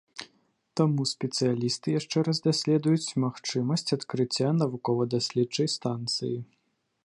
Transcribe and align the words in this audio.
Там 0.79 0.91
спецыялісты 1.11 1.87
яшчэ 1.99 2.17
раз 2.27 2.37
даследуюць 2.47 3.17
магчымасць 3.25 3.87
адкрыцця 3.99 4.49
навукова-даследчай 4.63 5.67
станцыі. 5.79 6.37